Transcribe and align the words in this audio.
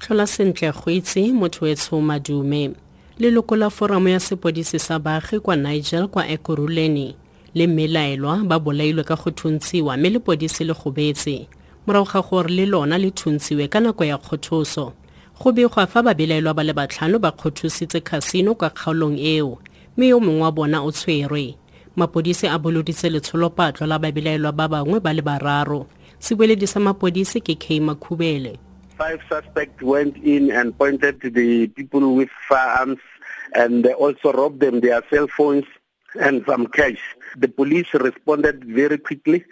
tlhola 0.00 0.26
sentle 0.26 0.72
itse 0.86 1.32
motho 1.32 1.66
etsho 1.66 2.00
madume 2.00 2.70
leloko 3.18 3.56
la 3.56 3.70
foramo 3.70 4.08
ya 4.08 4.20
sepodisi 4.20 4.78
sa 4.78 4.98
baagi 4.98 5.40
kwa 5.40 5.56
nigel 5.56 6.08
kwa 6.08 6.28
ekuruleni 6.28 7.16
le 7.54 7.66
mmelaelwa 7.66 8.36
ba 8.44 8.58
bolailwe 8.58 9.04
ka 9.04 9.16
go 9.16 9.30
thuntshiwa 9.30 9.96
mme 9.96 10.10
lepodisi 10.10 10.64
le 10.64 10.74
gobetse. 10.74 11.48
Morago 11.86 12.10
ga 12.12 12.22
gore 12.22 12.48
le 12.48 12.66
lona 12.66 12.98
le 12.98 13.10
thuntshiwe 13.10 13.68
ka 13.68 13.80
nako 13.80 14.04
ya 14.04 14.18
kgothoso 14.18 14.92
go 15.38 15.52
begwa 15.52 15.86
fa 15.86 16.02
babelaelwa 16.02 16.54
ba 16.54 16.62
le 16.64 16.72
batlhano 16.72 17.18
ba 17.18 17.32
kgothositse 17.32 18.00
casino 18.00 18.54
kwa 18.54 18.70
kgaolong 18.70 19.18
eo 19.20 19.58
mme 19.96 20.08
yo 20.08 20.20
mongwe 20.20 20.42
wa 20.42 20.52
bona 20.52 20.82
o 20.82 20.90
tshwerwe. 20.90 21.56
Mapodisi 21.96 22.46
a 22.48 22.58
boloditse 22.58 23.10
letsholopatlo 23.10 23.86
la 23.86 23.98
babelaelwa 23.98 24.52
ba 24.52 24.68
bangwe 24.68 25.00
ba 25.00 25.12
le 25.12 25.22
bararo. 25.22 25.86
Sebueledi 26.18 26.66
sa 26.66 26.80
mapodisi 26.80 27.40
ke 27.40 27.54
k 27.54 27.80
makhubele 27.80 28.69
Five 29.00 29.22
suspects 29.30 29.82
went 29.82 30.18
in 30.18 30.50
and 30.50 30.76
pointed 30.76 31.22
to 31.22 31.30
the 31.30 31.68
people 31.68 32.16
with 32.16 32.28
firearms 32.46 32.98
and 33.54 33.82
they 33.82 33.94
also 33.94 34.30
robbed 34.30 34.60
them 34.60 34.80
their 34.80 35.02
cell 35.08 35.26
phones 35.26 35.64
and 36.20 36.44
some 36.46 36.66
cash. 36.66 37.00
The 37.34 37.48
police 37.48 37.86
responded 37.94 38.62
very 38.62 38.98
quickly 38.98 39.46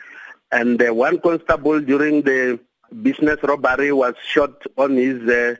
and 0.53 0.79
one 0.95 1.19
constable 1.20 1.80
during 1.80 2.20
the 2.20 2.61
business 3.01 3.39
robbery 3.42 3.91
was 3.91 4.16
shot 4.23 4.53
on 4.77 4.98
his 4.98 5.27
uh, 5.27 5.55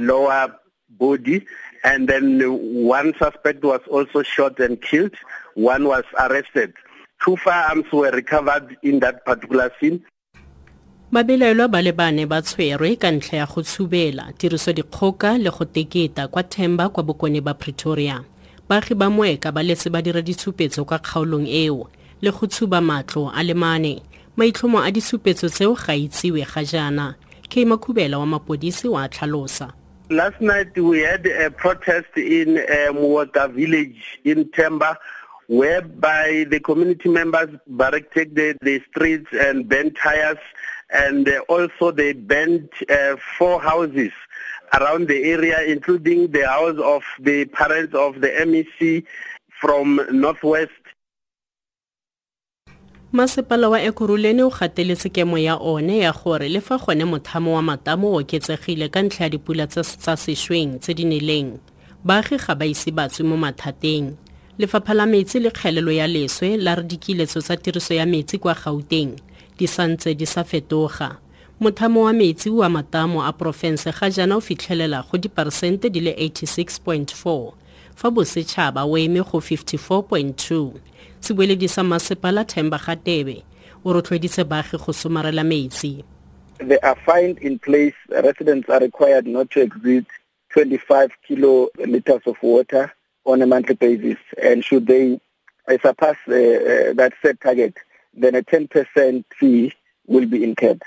lower 0.00 0.56
body 0.88 1.46
and 1.84 2.08
then 2.08 2.40
one 2.84 3.14
suspect 3.16 3.62
was 3.62 3.80
also 3.88 4.24
shot 4.24 4.58
and 4.58 4.82
killed. 4.82 5.14
One 5.54 5.84
was 5.84 6.02
arrested. 6.18 6.74
Two 7.24 7.36
firearms 7.36 7.92
were 7.92 8.10
recovered 8.10 8.76
in 8.82 8.98
that 8.98 9.24
particular 9.24 9.70
scene. 9.78 10.04
Babelaelwa 11.12 11.68
ba 11.68 11.82
le 11.82 11.92
bane 11.92 12.26
ba 12.26 12.42
tshwerwe 12.42 12.96
ka 12.96 13.10
ntlha 13.10 13.38
ya 13.38 13.46
go 13.46 13.62
tshubela 13.62 14.32
tirisodikgoka 14.38 15.38
le 15.38 15.50
go 15.50 15.64
teketa 15.64 16.28
kwa 16.28 16.42
themba 16.42 16.88
kwa 16.88 17.02
bokone 17.02 17.40
ba 17.40 17.54
pretoria. 17.54 18.22
Baagi 18.68 18.94
ba 18.94 19.10
moeka 19.10 19.50
ba 19.52 19.62
letse 19.62 19.90
ba 19.90 20.02
dira 20.02 20.22
ditshupetso 20.22 20.84
kwa 20.84 20.98
kgaolong 20.98 21.48
eo 21.48 21.90
le 22.22 22.30
go 22.30 22.46
tshuba 22.46 22.80
matlo 22.80 23.32
a 23.34 23.42
le 23.42 23.54
mane. 23.54 24.02
Maitlhomo 24.36 24.78
a 24.78 24.90
ditshupetso 24.92 25.48
tseo 25.50 25.74
ga 25.74 25.94
itsiwe 25.94 26.46
ga 26.46 26.62
jaana. 26.62 27.14
K 27.48 27.64
makhubela 27.64 28.18
wa 28.18 28.26
mapodisi 28.26 28.86
wa 28.88 29.08
tlhalosa. 29.08 29.72
Last 30.10 30.40
night 30.40 30.78
we 30.78 31.00
had 31.00 31.26
a 31.26 31.50
protest 31.50 32.16
in 32.16 32.58
um, 32.70 32.96
Water 33.02 33.48
Village 33.48 33.98
in 34.24 34.44
Temba 34.54 34.96
whereby 35.48 36.46
the 36.48 36.60
community 36.60 37.08
members 37.08 37.48
barricaded 37.66 38.56
the 38.62 38.80
streets 38.90 39.26
and 39.32 39.68
bent 39.68 39.96
tires 39.96 40.38
and 40.92 41.28
uh, 41.28 41.40
also 41.48 41.90
they 41.90 42.12
bent 42.12 42.70
uh, 42.90 43.16
four 43.38 43.60
houses 43.60 44.12
around 44.78 45.08
the 45.08 45.24
area 45.24 45.62
including 45.66 46.30
the 46.30 46.46
house 46.46 46.78
of 46.82 47.02
the 47.20 47.44
parents 47.46 47.94
of 47.94 48.20
the 48.20 48.28
MEC 48.28 49.04
from 49.60 50.00
Northwest. 50.12 50.70
Masepala 53.12 53.70
wa 53.70 53.80
ekurulene 53.80 54.42
o 54.42 54.50
gateletse 54.50 55.10
kemo 55.10 55.38
ya 55.38 55.56
one 55.56 55.98
ya 55.98 56.12
gore 56.12 56.48
le 56.48 56.60
fa 56.60 56.78
gone 56.78 57.04
mothamo 57.04 57.54
wa 57.54 57.62
matamo 57.62 58.14
o 58.14 58.22
oketsegile 58.22 58.88
ka 58.88 59.02
ntlha 59.02 59.24
ya 59.24 59.30
dipula 59.30 59.66
tsa 59.66 60.16
sešweng 60.16 60.78
tse 60.78 60.94
di 60.94 61.04
neleng. 61.04 61.58
Baagi 62.04 62.38
ga 62.38 62.54
ba 62.54 62.64
ise 62.64 62.90
batswe 62.90 63.26
mo 63.26 63.36
mathateng. 63.36 64.14
Lefapha 64.58 64.94
la 64.94 65.06
metsi 65.06 65.40
le 65.40 65.50
kgelelo 65.50 65.90
ya 65.90 66.06
leswe 66.06 66.56
la 66.56 66.74
re 66.74 66.82
dikiletso 66.82 67.42
tsa 67.42 67.56
tiriso 67.56 67.94
ya 67.94 68.06
metsi 68.06 68.38
kwa 68.38 68.54
gauteng 68.54 69.18
di 69.60 69.66
santse 69.66 70.14
di 70.14 70.26
sa 70.26 70.40
fetoga 70.44 71.18
mothamo 71.60 72.02
wa 72.02 72.12
metsi 72.12 72.48
wa 72.50 72.68
matamo 72.68 73.20
a 73.22 73.32
porofense 73.32 73.92
ga 73.92 74.08
jaana 74.08 74.36
o 74.36 74.40
fitlhelela 74.40 75.04
go 75.04 75.18
diperesente 75.18 75.90
di 75.90 76.00
le 76.00 76.12
86.4 76.16 77.52
fa 77.94 78.10
bosetšhaba 78.10 78.84
o 78.88 78.96
eme 78.96 79.20
go 79.20 79.38
54.2 79.38 80.72
sebueledi 81.20 81.68
sa 81.68 81.82
masepala 81.82 82.44
themba 82.44 82.80
gadebe 82.80 83.44
o 83.84 83.92
rotloeditse 83.92 84.44
baagi 84.44 84.80
go 84.80 84.92
somarela 84.92 85.44
metsi 85.44 86.04
There 86.60 86.84
are 86.84 86.96
fined 87.06 87.38
in 87.38 87.58
place. 87.58 87.96
Residents 88.10 88.68
are 88.68 88.80
required 88.80 89.26
not 89.26 89.50
to 89.52 89.62
exceed 89.62 90.04
25 90.50 91.10
kiloliters 91.26 92.26
of 92.26 92.36
water 92.42 92.92
on 93.24 93.40
a 93.40 93.46
monthly 93.46 93.76
basis. 93.76 94.18
And 94.42 94.62
should 94.62 94.86
they 94.86 95.18
surpass 95.80 96.16
uh, 96.28 96.32
uh, 96.32 96.92
that 97.00 97.12
set 97.22 97.40
target, 97.40 97.78
then 98.14 98.34
a 98.34 98.42
10% 98.42 99.24
fee 99.38 99.72
will 100.06 100.26
be 100.26 100.44
incurred. 100.44 100.82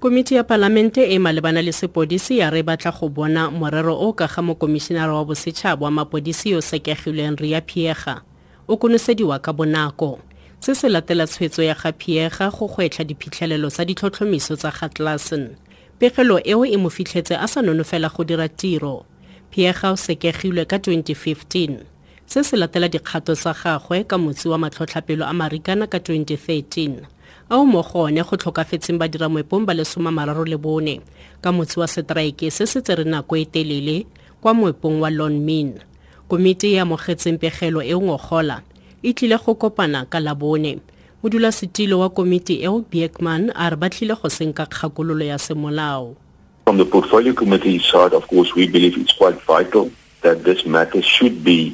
komiti 0.00 0.34
ya 0.34 0.44
palamente 0.44 1.10
e 1.10 1.18
malebana 1.18 1.62
le 1.62 1.72
sepodisi 1.72 2.38
ya 2.38 2.50
re 2.50 2.62
batla 2.62 2.92
go 2.92 3.08
bona 3.08 3.50
morero 3.50 3.96
o 3.98 4.12
ka 4.12 4.26
ga 4.26 4.42
mokomišenara 4.42 5.14
wa 5.14 5.24
bosetšhaba 5.24 5.84
wa 5.84 5.90
mapodisi 5.90 6.50
yo 6.50 6.60
sekegilweng 6.60 7.36
ria 7.36 7.60
phiega 7.60 8.22
o 8.68 8.76
konosediwa 8.76 9.38
ka 9.42 9.52
bonako. 9.52 10.20
Se 10.60 10.74
se 10.74 10.88
latela 10.88 11.26
tshwetso 11.26 11.62
ya 11.62 11.74
ga 11.74 11.92
phiega 11.92 12.50
go 12.50 12.68
gwetlha 12.68 13.04
diphitlhelelo 13.04 13.70
tsa 13.70 13.84
ditlhotlhomiso 13.84 14.56
tsa 14.56 14.70
ga 14.70 14.88
tlasen. 14.88 15.56
Pegelo 15.98 16.38
eo 16.44 16.64
e 16.64 16.76
mo 16.76 16.90
fitlhetse 16.90 17.34
a 17.34 17.48
sa 17.48 17.62
nonofela 17.62 18.08
go 18.08 18.24
dira 18.24 18.48
tiro. 18.48 19.04
Phiega 19.50 19.90
o 19.90 19.96
sekegilwe 19.96 20.64
ka 20.64 20.76
2015 20.76 21.97
se 22.28 22.44
se 22.44 22.56
latela 22.56 22.88
dikgato 22.88 23.34
tsa 23.34 23.52
gagwe 23.56 24.04
ka 24.04 24.18
motsi 24.18 24.48
wa 24.48 24.58
matlhotlhapelo 24.60 25.24
a 25.24 25.32
marikana 25.32 25.88
ka 25.88 25.98
2013 25.98 27.02
ao 27.50 27.64
mo 27.64 27.82
gone 27.82 28.20
go 28.22 28.36
tlhokafetseng 28.36 29.00
badiramoepong 29.00 29.64
ba 29.64 29.72
lesoma 29.72 30.12
mararo 30.12 30.44
le 30.44 30.60
bone 30.60 31.00
ka 31.40 31.52
motsi 31.52 31.80
wa 31.80 31.88
seteraeke 31.88 32.52
se 32.52 32.66
se 32.66 32.84
tsere 32.84 33.04
nako 33.04 33.36
e 33.36 33.44
telele 33.44 34.06
kwa 34.40 34.54
moepong 34.54 35.00
wa 35.00 35.10
lon 35.10 35.40
min 35.40 35.80
komiti 36.28 36.76
e 36.76 36.80
amogetseng 36.84 37.40
pegelo 37.40 37.80
e 37.82 37.96
ngogola 37.96 38.60
e 39.02 39.12
tlile 39.12 39.38
go 39.38 39.54
kopana 39.54 40.04
ka 40.04 40.20
labone. 40.20 40.78
Modulasetilo 41.22 41.98
wa 41.98 42.10
komiti 42.10 42.62
eo 42.62 42.84
biekman 42.90 43.50
a 43.54 43.70
re 43.70 43.76
ba 43.76 43.90
tlile 43.90 44.14
go 44.14 44.28
senka 44.28 44.66
kgakololo 44.66 45.24
ya 45.24 45.38
semolao. 45.38 46.16
From 46.64 46.78
the 46.78 46.84
portfolio 46.84 47.32
committee 47.32 47.78
side, 47.78 48.12
of 48.12 48.28
course, 48.28 48.54
we 48.54 48.68
believe 48.68 48.98
it's 48.98 49.12
quite 49.12 49.40
vital 49.46 49.90
that 50.22 50.44
this 50.44 50.66
matter 50.66 51.00
should 51.02 51.42
be 51.42 51.72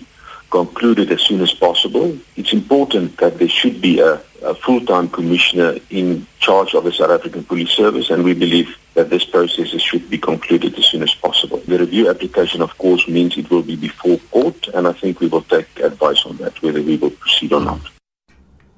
concluded 0.55 1.11
as 1.11 1.21
soon 1.29 1.41
as 1.41 1.53
possible. 1.67 2.07
It's 2.37 2.53
important 2.61 3.17
that 3.19 3.39
there 3.41 3.49
should 3.49 3.81
be 3.81 3.95
a, 3.99 4.13
a 4.51 4.55
full-time 4.55 5.09
commissioner 5.09 5.71
in 5.91 6.07
charge 6.39 6.75
of 6.75 6.85
the 6.85 6.93
South 6.93 7.11
African 7.11 7.43
Police 7.51 7.73
Service, 7.83 8.07
and 8.13 8.23
we 8.23 8.35
believe 8.45 8.69
that 8.95 9.11
this 9.11 9.25
process 9.25 9.71
should 9.89 10.09
be 10.15 10.19
concluded 10.31 10.79
as 10.79 10.87
soon 10.91 11.03
as 11.03 11.13
possible. 11.27 11.59
The 11.67 11.79
review 11.85 12.05
application, 12.09 12.63
of 12.63 12.73
course, 12.79 13.03
means 13.09 13.37
it 13.37 13.51
will 13.51 13.67
be 13.73 13.75
before 13.75 14.19
court, 14.31 14.69
and 14.75 14.87
I 14.87 14.93
think 14.93 15.19
we 15.19 15.27
will 15.27 15.47
take 15.55 15.69
advice 15.91 16.23
on 16.25 16.37
that, 16.43 16.55
whether 16.63 16.83
we 16.89 16.95
will 17.03 17.15
proceed 17.23 17.53
or 17.53 17.61
not. 17.71 17.83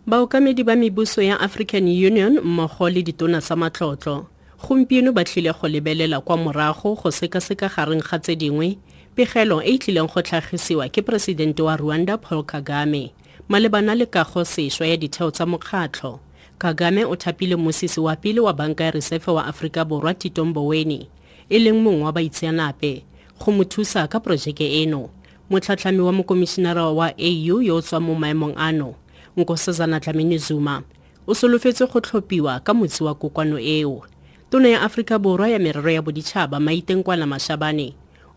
baokamedi 0.06 0.64
ba 0.64 0.76
mebuso 0.76 1.22
ya 1.22 1.41
african 1.41 1.88
union 1.88 2.41
mmogo 2.41 2.91
le 2.91 3.03
ditona 3.03 3.41
tsa 3.41 3.56
matlotlo 3.56 4.26
gompieno 4.69 5.12
ba 5.12 5.25
tlile 5.25 5.53
go 5.53 5.69
lebelela 5.69 6.20
kwa 6.20 6.37
morago 6.37 6.94
go 6.94 7.10
sekaseka 7.10 7.69
gareng 7.69 8.03
ga 8.10 8.19
tse 8.19 8.37
dingwe 8.37 8.78
pegelo 9.16 9.62
e 9.62 9.75
e 9.75 9.78
tlileng 9.78 10.12
go 10.12 10.21
tlhagisiwa 10.21 10.88
ke 10.93 11.00
poresidente 11.03 11.62
wa 11.62 11.77
rwanda 11.77 12.19
paul 12.19 12.44
kagame. 12.44 13.12
Malebana 13.49 13.94
le 13.94 14.06
kago 14.06 14.44
sešwa 14.44 14.87
ya 14.87 14.97
ditheo 14.97 15.31
tsa 15.31 15.47
mokgatlho 15.47 16.21
kagame 16.59 17.04
o 17.04 17.16
thapile 17.16 17.56
mosisi 17.56 18.00
wa 18.00 18.16
pele 18.16 18.41
wa 18.41 18.53
banka 18.53 18.84
ya 18.84 18.91
resefe 18.91 19.31
wa 19.31 19.47
aforika 19.47 19.84
borwa 19.84 20.15
tito 20.15 20.44
mboweni 20.44 21.09
e 21.49 21.59
leng 21.59 21.81
mongwe 21.81 22.05
wa 22.05 22.12
baitseanape 22.12 23.05
go 23.41 23.53
mo 23.53 23.65
thusa 23.65 24.09
ka 24.09 24.21
porojeke 24.21 24.82
eno. 24.82 25.09
Motlhatlhami 25.50 26.00
wa 26.00 26.12
mokomišenara 26.12 26.84
wa 26.84 27.09
au 27.19 27.62
yo 27.62 27.76
o 27.76 27.81
tswang 27.81 28.00
mo 28.00 28.15
maemong 28.15 28.55
ano 28.56 28.94
nkosazana 29.37 30.00
dlamini 30.00 30.38
zuma 30.38 30.82
o 31.26 31.34
solofetse 31.34 31.87
go 31.87 32.00
tlhophiwa 32.00 32.60
ka 32.60 32.75
motsi 32.75 33.05
wa 33.05 33.15
kokwano 33.15 33.59
eo. 33.59 34.03
Tona 34.50 34.69
ya 34.69 34.82
aforika 34.82 35.19
borwa 35.19 35.49
ya 35.49 35.59
merero 35.59 35.91
ya 35.91 36.03
boditšhaba 36.03 36.61
maiteng 36.61 37.02
kwana 37.02 37.26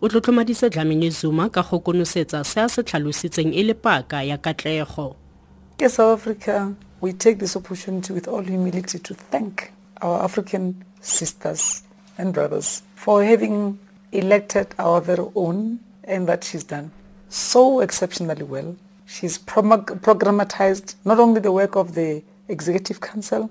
o 0.01 0.07
tlotlomaditse 0.07 0.69
dlamini 0.69 1.10
zuma 1.10 1.50
ka 1.50 1.62
go 1.62 1.80
konosetsa 1.80 2.44
se 2.44 2.62
a 2.62 2.69
se 2.69 2.84
tlhalositseng 2.84 3.54
e 3.54 3.63
le 3.63 3.74
paka 3.74 4.24
ya 4.24 4.38
katlego 4.38 5.16
Yes, 5.80 5.94
South 5.94 6.19
Africa, 6.19 6.75
we 7.00 7.13
take 7.13 7.40
this 7.40 7.56
opportunity 7.56 8.12
with 8.12 8.28
all 8.28 8.42
humility 8.42 9.00
to 9.00 9.13
thank 9.13 9.72
our 10.01 10.22
African 10.24 10.84
sisters 11.00 11.84
and 12.18 12.34
brothers 12.34 12.84
for 12.96 13.24
having 13.24 13.80
elected 14.12 14.68
our 14.78 15.00
very 15.00 15.25
own 15.36 15.80
and 16.04 16.28
that 16.28 16.44
she's 16.44 16.66
done 16.66 16.92
so 17.30 17.80
exceptionally 17.80 18.44
well. 18.44 18.75
She's 19.06 19.38
programmatized 19.38 20.96
not 21.06 21.19
only 21.19 21.40
the 21.40 21.51
work 21.51 21.75
of 21.75 21.96
the 21.96 22.22
Executive 22.50 23.00
Council, 23.00 23.50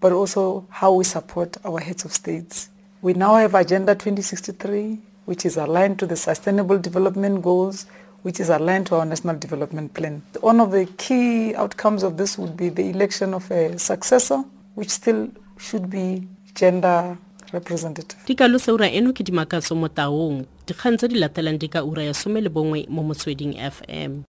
but 0.00 0.12
also 0.12 0.66
how 0.70 0.92
we 0.92 1.04
support 1.04 1.56
our 1.64 1.80
heads 1.80 2.04
of 2.04 2.12
states. 2.12 2.68
We 3.02 3.14
now 3.14 3.34
have 3.34 3.54
Agenda 3.54 3.94
2063, 3.94 5.00
which 5.28 5.44
is 5.44 5.58
aligned 5.58 5.98
to 5.98 6.06
the 6.06 6.16
Sustainable 6.16 6.78
Development 6.78 7.42
Goals, 7.42 7.84
which 8.22 8.40
is 8.40 8.48
aligned 8.48 8.86
to 8.86 8.94
our 8.96 9.04
National 9.04 9.36
Development 9.36 9.92
Plan. 9.92 10.22
One 10.40 10.58
of 10.58 10.70
the 10.70 10.86
key 10.96 11.54
outcomes 11.54 12.02
of 12.02 12.16
this 12.16 12.38
would 12.38 12.56
be 12.56 12.70
the 12.70 12.88
election 12.88 13.34
of 13.34 13.50
a 13.50 13.78
successor, 13.78 14.42
which 14.74 14.88
still 14.88 15.28
should 15.58 15.90
be 15.90 16.26
gender 16.54 17.18
representative. 17.52 18.16
Ura 18.26 18.88
eno 18.88 19.12
ke 19.12 19.22
ura 21.84 22.04
ya 22.04 22.12
mo 22.88 23.02
motsweding 23.02 23.52
fm 23.60 24.24